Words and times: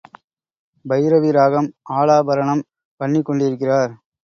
பைரவி 0.85 1.31
ராகம் 1.37 1.69
ஆலாபரணம் 1.99 2.65
பண்ணிக்கொண்டிருக்கிறார். 3.01 3.93